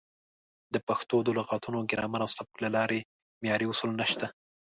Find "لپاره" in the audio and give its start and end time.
2.65-2.97